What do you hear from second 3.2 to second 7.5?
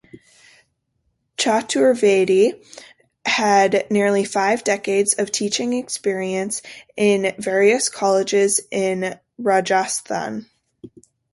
had nearly five decades of teaching experience in